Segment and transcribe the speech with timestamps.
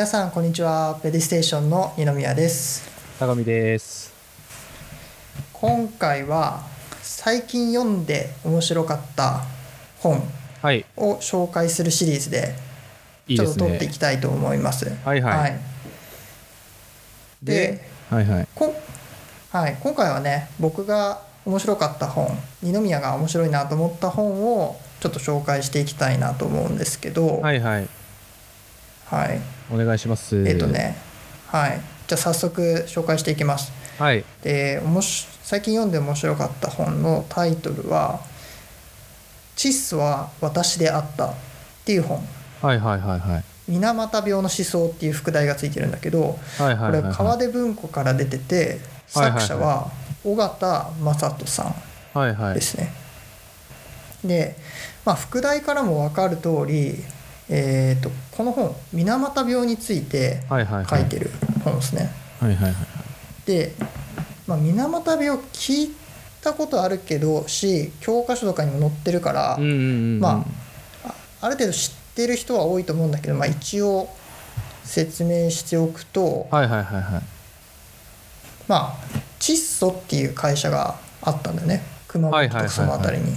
[0.00, 0.98] 皆さんこんにちは。
[1.02, 2.88] ペディステーションの二宮です。
[3.18, 4.14] 高見です。
[5.52, 6.62] 今回は
[7.02, 9.42] 最近読んで面白かった
[9.98, 10.22] 本
[10.62, 10.86] はい。
[10.96, 12.54] を紹介するシリーズで
[13.28, 14.90] ちょっと撮っていねきたいと思います。
[15.04, 15.60] はいはい。
[17.42, 18.48] ではいはい。
[18.54, 18.74] こ
[19.50, 22.26] はい、今回はね僕が面白かった本
[22.62, 27.42] 二宮が面白いなと思った本をちょっと紹介していきたいなと思うんですけど。
[27.42, 27.88] はいはい。
[29.04, 30.36] はいお願いします。
[30.46, 30.96] えっ、とね
[31.46, 31.80] はい。
[32.06, 33.72] じゃあ早速紹介していきます。
[33.98, 34.24] はい。
[34.42, 38.20] でおもし最近読んで面白かった本のタイトルは
[39.56, 41.34] 「チッソは私であった」っ
[41.84, 42.26] ていう本。
[42.62, 43.44] はいはいはいはい。
[43.68, 48.80] 水俣病の思想っていう副題がついてるんだけどはいはいはいこれ川出文庫から出てて
[49.14, 49.90] はいはいはい作者は
[50.24, 51.74] 尾形正人さん
[52.18, 52.92] はいはいですね。
[54.24, 54.56] で、
[55.04, 57.02] まあ、副題からも分かる通り、
[57.52, 61.30] えー、とこの本水俣病について書いてる
[61.64, 62.10] 本ですね。
[62.40, 62.74] はいはいはい
[63.44, 63.72] で、
[64.46, 65.94] まあ、水俣病聞い
[66.40, 70.44] たことあるけどし教科書とかにも載ってるから、ま
[71.04, 74.08] ああある程度知ってる人は多いと思うんだけど、まあ、一応
[74.84, 77.22] 説明しておくと、はいはいはいはい。
[78.68, 81.82] まあチッソっていう会社があったんだよね。
[82.08, 83.36] 熊本とかその辺りに。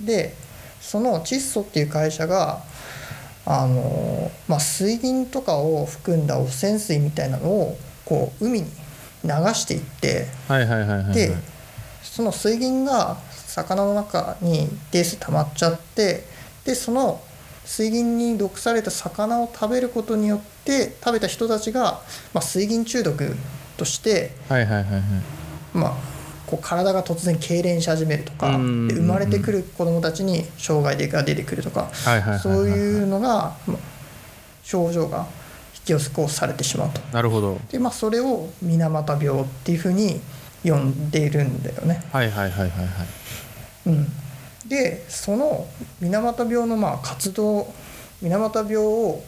[0.00, 0.34] で
[0.80, 2.62] そのチッソっていう会社が
[3.50, 8.66] あの、まあ、水銀とかを含んだ汚染水みたいなのをこう海に
[9.24, 10.26] 流していって
[11.14, 11.34] で
[12.02, 16.24] その水銀が魚の中に一定数溜まっちゃって
[16.66, 17.22] でその
[17.64, 22.02] 水銀に毒された魚を食べることによって食べた人たちが、
[22.34, 23.34] まあ、水銀中毒
[23.78, 24.32] として、
[25.72, 25.94] まあ、
[26.48, 31.90] こう体が突然痙攣し始めるとか生まれてくる子どもたちに障害が出てくるとか
[32.42, 33.98] そういうのが、まあ
[34.68, 35.26] 症状が
[35.88, 37.00] 引き起こされてしまうと。
[37.10, 37.58] なるほど。
[37.72, 40.20] でまあ、それを水俣病っていうふうに
[40.62, 42.04] 呼んでいるんだよね。
[42.12, 42.88] はいはいはいはいはい。
[43.86, 44.06] うん、
[44.68, 45.66] でその
[46.00, 47.72] 水俣病のまあ活動
[48.20, 49.22] 水俣病を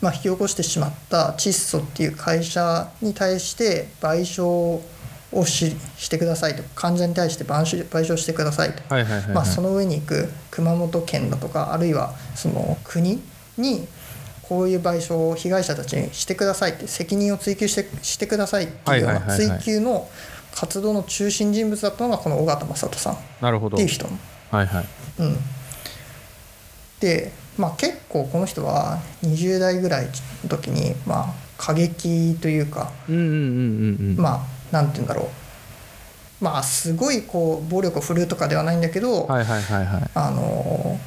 [0.00, 4.82] まあ引き起こしてしまった窒素っていう会社に対して賠償を
[5.46, 8.82] ししてくださいと患者に対して賠償賠償してくださいと、
[9.32, 13.20] まあ、その上に行く熊本県だとかあるいはその国
[13.56, 13.86] に
[14.42, 20.08] こういう賠償を被害者たちにしてくださいって責任を追及してしてくださいっていうような追及の
[20.52, 23.14] 活動の中心人物だったのがこの尾形正人さん。
[23.14, 23.18] っ
[23.76, 24.06] ていう人。
[24.50, 24.86] はいはい。
[25.20, 25.36] うん、
[26.98, 30.06] で、まあ、結構この人は20代ぐらい
[30.42, 32.90] の時に、まあ、過激というか
[34.16, 36.44] まあなんて言うんだろう。
[36.44, 40.10] まあすごいこう暴力を振るうとかではないんだけど、はいはいはいはい。
[40.14, 40.98] あの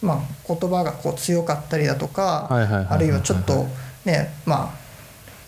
[0.00, 3.66] まあ、言葉がこう強かったりだとか、はいはいあるいはちょっと
[4.04, 4.74] ねまあ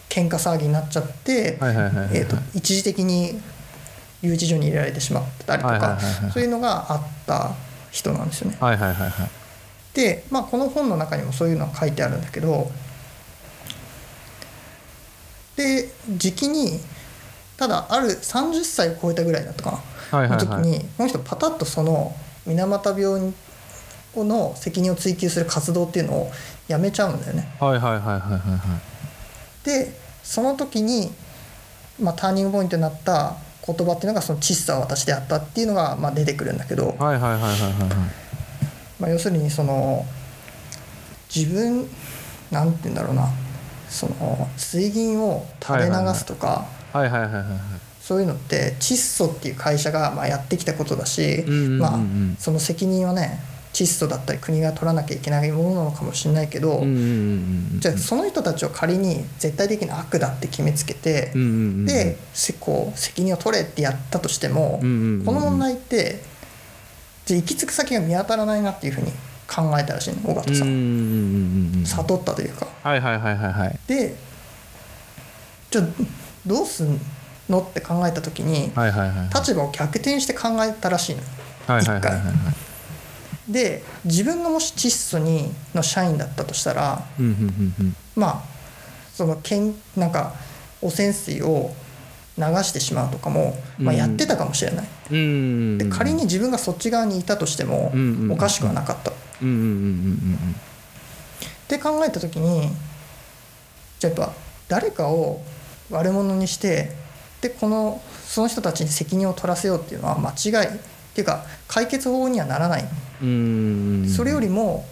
[0.08, 3.40] 喧嘩騒ぎになっちゃって、はいはいはいはいえーと一時的に
[4.22, 7.52] 留置所に入れられてしまったりとか、はいはいはいはいそういうのがあった
[7.92, 8.56] 人なんですよね。
[8.60, 9.30] はいはいはいはい。
[9.94, 12.70] で、まあ、この本の中にもそういうのが書いてあるんだけど
[15.56, 16.80] で時期に
[17.60, 19.82] ただある30歳を超えたぐらいだったか
[20.12, 20.46] な、はいはいはい。
[20.46, 22.16] の時にこの人パタッとその
[22.46, 23.34] 水俣病に
[24.16, 26.30] の責任を追及する活動っていうのを
[26.68, 27.54] やめちゃうんだよね。
[27.60, 28.78] はいはいはいはいはいは
[29.62, 29.66] い。
[29.66, 29.94] で
[30.24, 31.12] その時に、
[32.00, 37.88] まあ、ターニングポイントになった言葉っていうのがその「窒素は私であった」っていうのがまあ出てくるんだけど、はいはいはいはいはいはい。
[38.98, 40.06] まあ、要するにその
[41.32, 41.86] 自分
[42.50, 43.28] なんて言うんだろうな。
[43.90, 47.30] その水銀を垂れ流すとか、はいはいはいはいはい
[48.00, 51.98] そういうのって窒素っていう会社がまあやってきたことだし、まあ、
[52.38, 53.38] その責任はね
[53.72, 56.82] 窒素だったり国が取らなきゃいけないものなのかもしれないけど、
[57.78, 61.30] じゃあその人たちを仮に絶対的な悪だって決めつけて、
[61.86, 66.20] でせこう責任を取れってやったとしても、この問題って
[67.26, 69.12] じゃあ行き着く先が見当たらないなっていうふうに
[69.46, 71.84] 考えたらしいの尾形さん。
[71.86, 72.66] 悟ったというか。
[72.82, 73.78] はいはいはいはいはい。
[73.86, 74.16] で
[75.70, 75.84] じゃあ
[76.50, 76.98] どうすん
[77.48, 77.60] の？
[77.60, 81.22] って考えた時にはいはいはい立場を逆転して考えたらしいの。
[81.66, 82.30] はいはいはいはいは
[83.48, 83.52] い。
[83.52, 87.04] で自分がもし窒素にの社員だったとしたら
[88.16, 88.42] まあ
[89.14, 90.34] そのけんなんか
[90.82, 91.70] 汚染水を
[92.38, 93.98] 流してしまうとかも、まあ、うん。
[93.98, 97.92] やってたかもしれない、うんで仮に自分がそっち側にいたとしても
[98.30, 99.14] おかしくはなかった、っ
[101.68, 102.70] て考えた時に
[103.98, 104.32] じゃあやっぱ
[104.68, 105.42] 誰かを
[105.90, 106.90] 悪者にして
[107.40, 110.68] でこのその人たちに責任を取らせようっていうのは間違い。
[111.10, 114.86] っていうか解決法にはならない、それよりも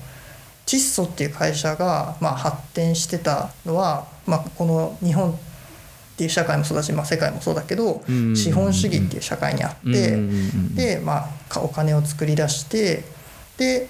[0.66, 5.34] 窒素っていう会社が、まあ、発展してたのは、まあ、この日本っ
[6.18, 8.36] ていう社会もそうだし、まあ、世界もそうだけど、うん。
[8.36, 10.18] 資本主義っていう社会にあって、
[10.74, 13.04] で、まあか、お金を作り出して
[13.56, 13.88] で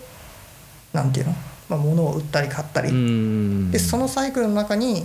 [0.93, 1.35] なんていうの、
[1.69, 3.71] まあ、物を売ったり買ったり、うん。
[3.73, 5.05] でそのサイクルの中に、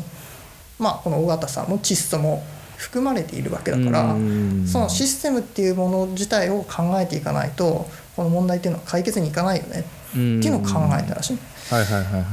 [0.84, 2.44] まあ、この尾形さんも窒素も
[2.78, 4.68] 含まれているわけだから、うん。
[4.68, 11.38] そのシステムっていうもの自体を考えていかないとこの問題っていうのは解決にいかないよねっていうのを考えたらしい。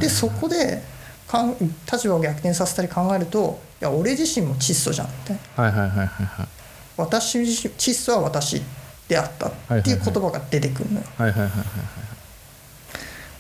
[0.01, 0.83] でそこで
[1.29, 1.55] かん
[1.91, 5.33] 立場を逆転させたり考えるといや俺自身も窒素じゃんって。
[5.55, 6.49] はいはいはいはいはい。
[6.97, 8.61] 私自身窒素は私
[9.09, 11.07] であったっていう言葉が出てくるのよ。
[11.17, 11.63] はいはいはいはい。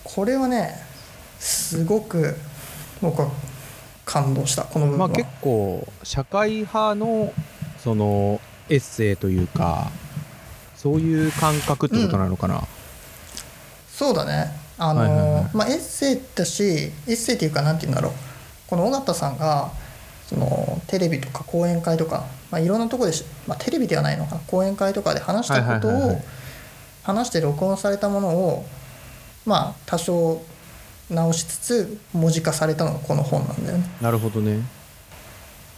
[0.04, 0.74] これはね
[1.38, 2.36] すごく
[3.02, 3.30] 僕は
[4.10, 5.08] 感動したこの部分は。
[5.08, 7.32] まあ結構社会派の
[7.78, 9.90] そのエッセイというか
[10.76, 12.62] そういう感覚ってことなのかな、
[13.88, 14.50] そうだね。
[14.78, 15.50] あの、はいはいはい。
[15.54, 18.12] まあエッセイだしエッセイっていうかなんて言うんだろう。
[18.66, 19.70] この尾形さんが
[20.28, 26.24] そのテレビとか講演会とか、まあ、いろんなところでし、まあ、テレビではないのかな講演会とかで話したことをはいはいはいはい。
[27.02, 28.64] 話して録音されたものを
[29.44, 30.40] まあ多少
[31.10, 33.84] 直しつつ文字化されたのがこの本なんだよね。
[34.00, 34.58] なるほどね。
[34.58, 34.64] ま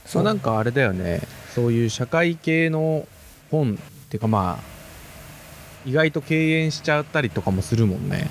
[0.06, 0.22] そう。
[0.22, 1.22] あなんかあれだよね。
[1.54, 3.06] そういう社会系の
[3.50, 8.30] 本っていうかまあ意外と敬遠しちゃったりとかもするもんね。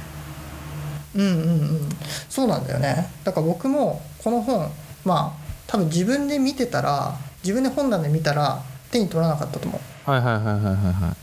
[1.16, 1.36] うんうんう
[1.76, 1.90] ん。
[2.30, 3.10] そうなんだよね。
[3.24, 4.72] だから僕もこの本
[5.04, 8.62] まあ多分自分で見てたら自分で本棚で見たら
[8.92, 10.10] 手に取らなかったと思う。
[10.10, 11.16] はいはいはいはいはいはい。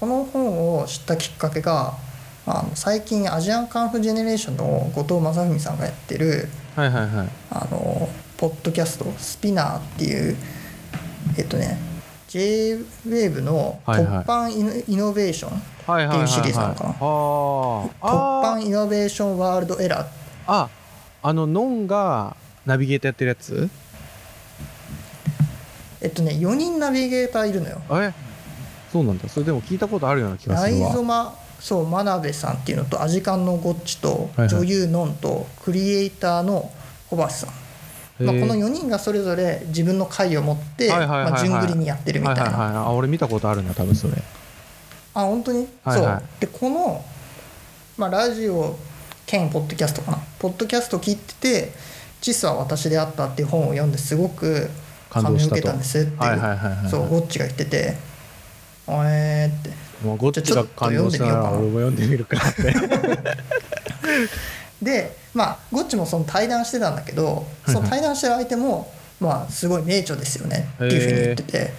[0.00, 1.94] この本を知ったきっかけが
[2.44, 7.28] あの最近アジアンカンフージェネレーションの後藤正文さんがやってるはいはいはい。
[7.50, 10.36] あのポッドキャストスピナーっていう
[11.38, 11.78] えっとね
[12.28, 14.24] JWAVE の「はいはい。
[14.24, 16.90] 突版イノイノベーション」っていうシリーズなのかな。
[16.94, 18.42] 突あー。
[18.42, 20.06] 版イノベーションワールドエラー
[20.46, 20.68] あ
[21.22, 22.36] あのノンが
[22.66, 23.70] ナビゲーターやってるやつ？
[26.00, 27.80] えっとね4人ナビゲーターいるのよ。
[27.92, 28.12] え？
[28.92, 29.28] そうなんだ。
[29.28, 30.92] それでも聞いたことあるような気がするわ。
[30.92, 36.72] ゾマそう真鍋さんっていうのとアジカンのゴッチと女優のんとクリエイターの
[37.08, 42.84] 小橋さん、まあ、この4人がそれぞれ自分の回を持って順繰りにやってるみたいな、はいはいはい。
[42.86, 44.14] あ俺見たことあるな多分それ。
[45.14, 46.18] あ本当に、はいはい。
[46.18, 46.40] そう。
[46.40, 47.04] でこの、
[47.96, 48.76] まあ、ラジオ
[49.24, 50.18] 兼ポッドキャストかな。
[50.40, 51.72] ポッドキャスト聞いてて
[52.20, 54.68] 「チスは私であった」っていう本を読んですごく
[55.10, 56.90] 感銘を受けたんですっていう。
[56.90, 57.96] そうゴッチが言ってて
[58.88, 62.72] 「おえー」ってまあ、ゴッチが感動したら俺も読んでみるかって。
[64.82, 71.72] でまあゴッチもその対談してたんだけどその対談してる相手もまあすごい名著ですよねっていうふうに言ってて。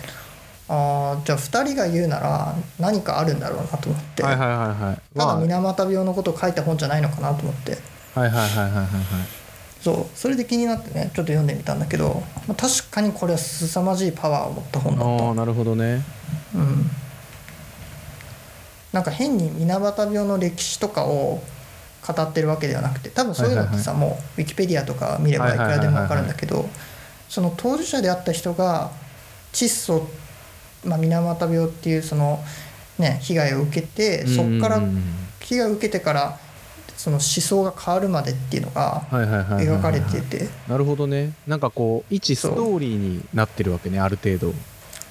[0.70, 4.24] あーじゃあ2人が言うなら何かあるんだろうなと思って。
[4.24, 5.18] はいはいはいはい。
[5.18, 7.78] ただま水俣病のことを書いた本じゃないのかなと思って。
[8.16, 8.88] あはいはいはいはいはいはい。
[9.82, 15.26] そうそれで気になってねちょっと読んでみたんだけど、まあ、確かにこれは凄まじいパワーを持った本だった。
[15.26, 16.02] ああなるほどね。
[16.56, 16.90] うん
[18.94, 21.42] なんか変に水俣病の歴史とかを
[22.06, 26.70] 語ってるわけではなくて多分そういうのってさ、もうウィキペディアとか見ればいくらでも分かるんだけど
[27.28, 28.92] その当事者であった人が
[29.52, 30.08] 窒素、
[30.86, 32.40] まあ、水俣病っていうその、
[33.00, 34.82] ね、被害を受けてそこから
[35.40, 36.38] 被害を受けてから
[36.96, 40.48] その思想が変わるまでっていうのが描かれてて。
[40.70, 41.34] なるほどね。
[41.48, 44.50] なんかこう一ストーリーになってるわけねある程度。
[44.50, 44.52] へ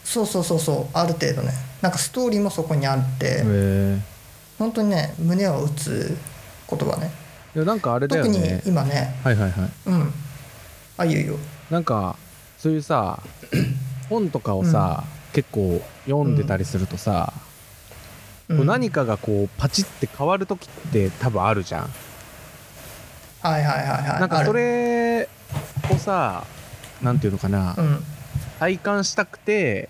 [0.05, 1.53] そうそうそうそうある程度ね。
[1.81, 3.99] なんかストーリーもそこにあってえ
[4.59, 6.17] 本当にね胸を打つ
[6.69, 7.11] 言葉ね。
[7.55, 9.15] いやなんかあれだよ特にね今ね。
[9.25, 9.71] はいはいはい。
[9.87, 10.13] うん。
[10.97, 11.37] あいいよいいよ。
[11.71, 12.17] なんか
[12.59, 13.21] そういうさ
[14.09, 17.33] 本とかをさ、結構読んでたりするとさ、
[18.49, 18.57] うん。
[18.59, 21.91] こう何かがこうパチって変わる時って多分あるじゃん、
[23.41, 24.21] はいはいはいはい。
[24.21, 25.29] なんかそれ
[25.91, 26.45] をさ
[27.03, 28.05] なんていうのかな、うん
[28.63, 29.89] 体感したくて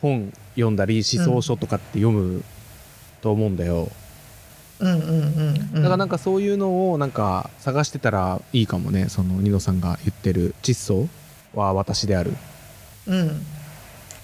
[0.00, 2.42] 本読んだり思想書とかって読む
[3.20, 3.90] と思うんだよ、
[4.80, 5.74] うんうんうんうん。
[5.74, 9.10] だからなんかそういうのをなんか探してたらいいかもね。
[9.10, 11.06] そのニノさんが言ってる窒素
[11.54, 12.32] は私である。
[13.08, 13.44] うん。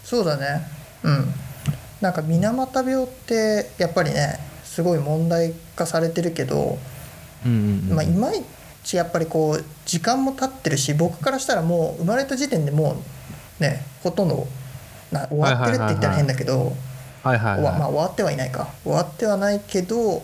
[0.02, 0.66] そうだね。
[1.02, 1.26] うん。
[2.00, 6.78] なんか水俣病ってやっぱりねすごい問題化されてるけど、
[7.44, 7.96] うんうんうん。
[7.96, 8.42] まあ、いまい
[8.82, 12.96] ちやっぱりこう時間も経ってるし僕からしたらもう生まれた時点でもう
[13.60, 14.46] ねほとんど
[15.10, 16.72] な終わってるって言ったら変だけど、
[17.24, 17.36] まあ、
[17.88, 18.68] 終わってはいないか。
[18.84, 20.22] 終わってはないけど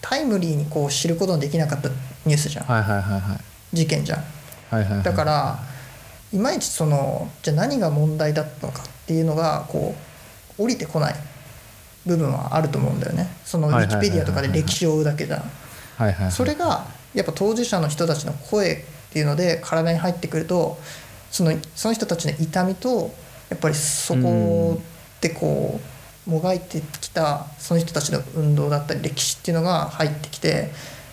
[0.00, 1.88] タイムリーにこう知ることのできなかった
[2.24, 3.76] ニュースじゃん、はいはいはいはい。
[3.76, 4.18] 事件じゃん。
[4.70, 5.02] はいはいはい。
[5.02, 5.58] だから
[6.32, 9.94] いまいちそのじゃあ何が問題だったのかっていうのがこ
[10.58, 11.14] う降りてこない
[12.04, 13.28] 部分はあると思うんだよね。
[13.44, 15.42] そのウィキペディアとかで歴史を追うだけじゃ
[15.96, 16.32] はいはいはい。
[16.32, 18.76] それがやっぱ当事者の人たちの声っ
[19.12, 20.78] ていうので体に入ってくると
[21.36, 23.10] そのその人たちの痛みと
[23.50, 24.80] やっぱりそこ
[25.20, 25.78] でこ
[26.26, 30.70] うもがいてきたその人たちの運動だったり歴史っていうのが入ってきて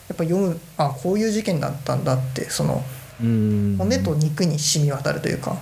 [0.08, 2.82] やっぱ読むあこういう事件だったんだってその
[3.22, 3.76] うん。
[3.78, 5.58] 骨と肉に染み渡るというか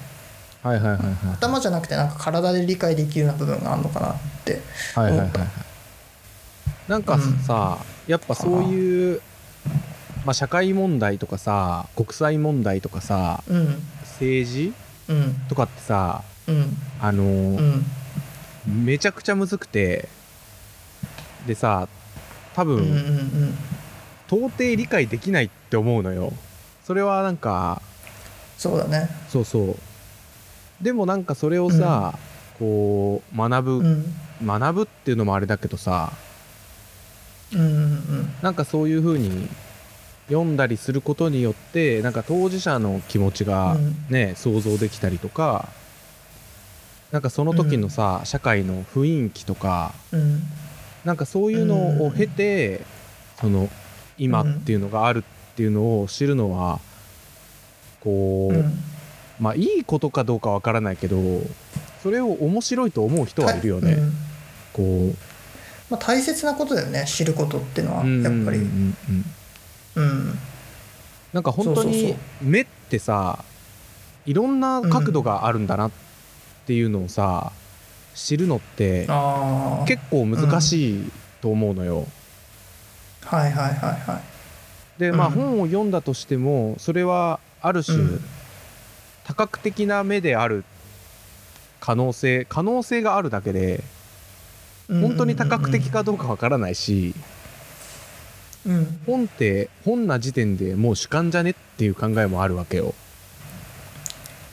[0.62, 4.16] はいはいはいはい頭じゃなくてなんか体で理解できるような部分があるのかなっ
[4.46, 4.62] て
[4.94, 5.48] はいはいはい思った。
[6.88, 9.22] なんかさ、やっぱそういう、
[10.24, 13.82] まあ、社会問題とかさ国際問題とかさうん
[14.22, 14.74] 政治？
[15.10, 15.34] うん。
[15.50, 16.78] とかってさうん。
[17.02, 17.86] あのうーん。
[18.86, 20.08] めちゃくちゃむずくて
[21.48, 21.88] でさ
[22.54, 23.58] 多分、うんうんうん
[24.28, 26.32] 到底理解できないって思うのよ。
[26.86, 27.82] それはなんか
[28.58, 29.10] そうだね。
[29.28, 29.76] そうそう。
[30.82, 32.18] でもなんかそれをさ、
[32.58, 34.06] こう学ぶ、うん。
[34.46, 36.14] 学ぶっていうのもあれだけどさ
[37.54, 39.48] うんうんなんかそういう風に
[40.28, 43.96] 読んだりすることによってなんか当事者の気持ちがうん。
[44.10, 45.68] ね、想像できたりとか
[47.12, 50.42] なんかその時のさ、社会の雰囲気とかうん。
[51.04, 52.82] なんかそういうのを経て、
[53.40, 53.70] その
[54.20, 55.24] 今っていうのがある
[55.54, 56.80] っていうのを知るのは
[58.00, 58.80] こう、うん。
[59.40, 61.18] まあいいことかどうかわからないけど
[62.04, 63.94] それを面白いと思う人はいるよね。
[63.94, 64.14] うん。
[64.74, 65.16] こう。
[65.90, 68.60] まあ、大切なことだよね知ることっていうのはうんやっぱり。
[68.60, 69.26] うんうんうんうん
[71.34, 73.44] なんか本当に目ってさ
[74.26, 75.92] いろんな角度があるんだなっ
[76.66, 77.52] ていうのをさ、
[78.14, 79.08] 知るのって
[79.88, 82.08] 結構難しいと思うのよ。
[83.26, 84.22] はいはいはいは
[84.98, 85.00] い。
[85.00, 85.34] でまあうん。
[85.34, 88.24] 本を読んだとしてもそれはある種、うん。
[89.24, 90.64] 多角的な目である
[91.80, 93.84] 可能性可能性があるだけで
[94.88, 97.14] 本当に多角的かどうかわからないし、うんうん
[99.06, 102.94] 本って本な時点でもう主観じゃねっていう考えもあるわけよ。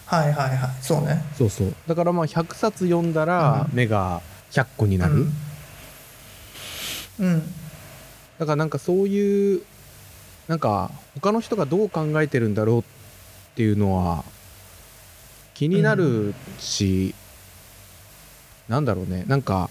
[0.06, 0.70] はいはいはい。
[0.80, 1.22] そうね。
[1.36, 1.74] そうそう。
[1.86, 3.76] だからまあ100冊読んだらうん。
[3.76, 4.22] 目が
[4.52, 5.32] 100個になる、うん。
[7.18, 7.42] うん。
[8.38, 9.62] だからなんかそういう
[10.46, 12.82] なんか他の人がどう考えてるんだろうっ
[13.54, 14.24] ていうのは
[15.52, 17.14] 気になるし、
[18.68, 19.24] なんだろうね。
[19.26, 19.68] なんか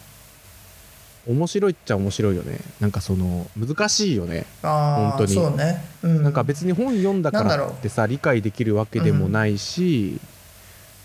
[1.27, 2.59] 面白いっちゃ面白いよね。
[2.79, 5.33] なんかその難しいよね、本当に。
[5.33, 10.19] そうね、うん、なんか別に本読んだからってさ理解できるわけでもないし、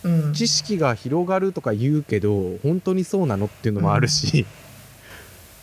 [0.05, 0.33] うん。
[0.33, 4.47] 知識が広がるとか言うけど本当にそうなのっていうのもあるし、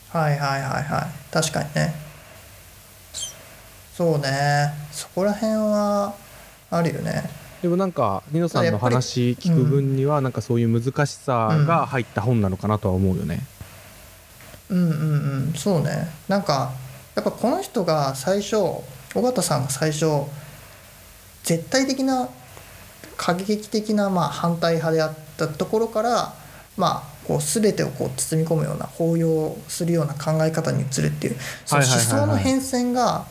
[0.09, 1.33] はいはいはいはい。
[1.33, 1.93] 確かにね。
[3.93, 4.73] そうね。
[4.91, 6.13] そこら辺は
[6.69, 7.29] あるよね。
[7.61, 13.35] でもなんかニノさんの話聞く分にはなんかそういう難しさが入った本なのかなとは思うよね。
[13.53, 13.58] うん
[14.69, 14.93] うんう
[15.49, 16.71] んそうねなんか
[17.15, 18.83] やっぱこの人が最初尾
[19.21, 20.05] 形さんが最初
[21.43, 22.29] 絶対的な
[23.17, 26.33] 過激的なまあ反対派であったところから
[26.77, 31.35] まあこう全てをこう包み込むような包容するような考え方に移るっていう
[31.65, 33.25] その思想の変遷が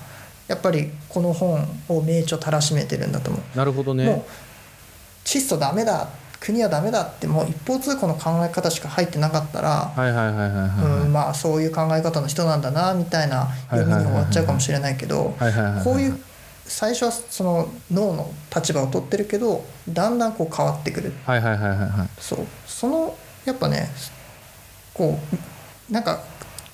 [0.47, 3.57] やっぱりこの本を名著たらしめてるんだと思う。
[3.57, 4.07] なるほどね。
[4.07, 4.31] もう
[5.25, 6.09] 窒素ダメだ
[6.41, 11.03] 国はダメだってもう一方通行の考え方しか入ってなかったら、はいはいはいはいはい。
[11.03, 16.19] うん、まあそういう考え方の人なんだなみたいな読みに終わっちゃうかもしれないけどはいはいはいはいこういう
[16.65, 21.13] 最初はその脳の立場を取ってるけどだんだんこう変わってくる。
[21.25, 22.09] はいはいはいはいはい。
[22.19, 22.47] そう。
[22.67, 23.89] そのやっぱね
[24.95, 25.19] こ
[25.91, 26.23] うなんか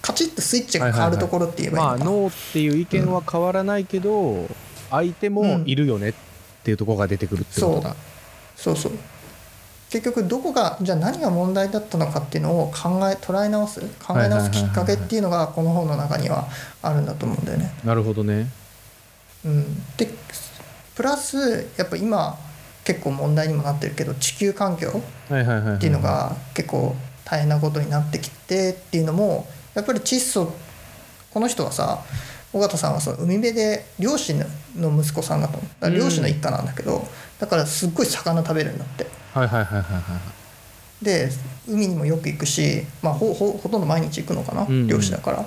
[0.02, 2.04] カチッとスイッチが変わるところって言えばいいまあのか。
[2.04, 4.47] な、ノーっていう意見は変わらないけど、
[4.90, 6.14] 相手もいるよねっ
[6.62, 7.97] ていうところが出てくるってことだ。
[8.56, 8.92] そうそう
[9.95, 16.49] 結局どこがじゃあ何が問題だったのかっていうのを考え捉え直す考え直すきっかけっていうのがこの本の中には
[16.83, 17.73] あるんだと思うんだよね。
[17.85, 18.49] なるほどね。
[19.45, 20.09] うん、で
[20.97, 22.37] プラスやっぱ今
[22.83, 25.01] 結構問題にもなってるけど地球環境。
[25.27, 30.53] っていうのが結構大変なことになってきてっていうのもやっぱり窒素
[31.31, 32.01] この人はさ
[32.53, 37.07] 尾形さんはその海辺で漁師の息子さんだと思うだから漁師の一家なんだけど、
[37.39, 40.17] だからすっごい魚食べるんだってはいはいはいはいは
[41.03, 41.05] い。
[41.05, 41.29] で
[41.69, 44.69] 海にもよく行くし、まあ、ほほほとんど毎日行くのかな、うん。
[44.69, 45.45] うん漁師だから。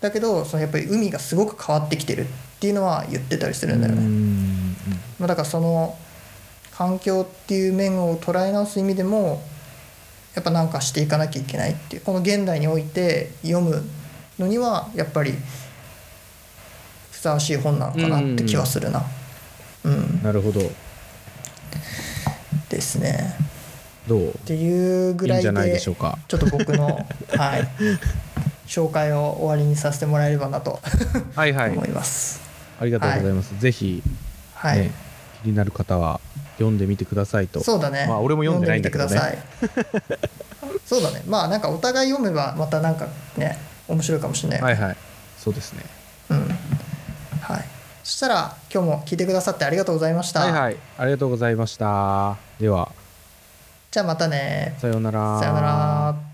[0.00, 2.26] だけどそのやっぱり海がすごく変わってきてるっ
[2.60, 4.76] ていうのは言ってたりするんだよね、うーん
[5.18, 5.96] まあ、だからその
[6.72, 9.42] 環境っていう面を捉え直す意味でも
[10.34, 12.02] やっぱ何かしていかなきゃいけないっていう。
[12.02, 13.84] この現代において読む
[14.38, 15.34] のにはやっぱり
[17.10, 19.04] ふさわしい本なのかなって気はするな。
[19.84, 20.60] うん、なるほど。
[22.80, 23.36] ですね。
[24.08, 24.28] どう？
[24.30, 26.18] っていうぐらいいいんじゃないででしょうか。
[26.26, 27.06] ちょっと僕の
[27.36, 27.68] はい
[28.66, 30.80] 紹介を終わりにさせてもらえればなと
[31.34, 32.40] はいはい思います。
[32.80, 34.02] ありがとうございます、ぜひ、
[34.54, 34.90] はい、ね、
[35.42, 36.18] 気になる方は
[36.54, 38.06] 読んでみてくださいとそうだね。
[38.08, 40.80] まあ俺も読んでないんだけどね読んでみてください。
[40.86, 41.22] そうだね。
[41.26, 43.06] まあなんかお互い読めばまたなんか
[43.36, 44.62] ね面白いかもしれない。
[44.62, 44.96] はいはい
[45.38, 45.84] そうですね。
[48.10, 50.40] そしたら今日も聞いてくださってありがとうございました。
[50.40, 52.90] はいはいありがとうございましたでは
[53.92, 54.74] じゃあまたね。
[54.80, 56.29] さようならさよなら。